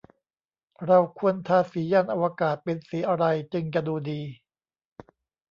[0.85, 4.21] เราควรทาสียานอวกาศเป็นสีอะไร จึงจะดูดี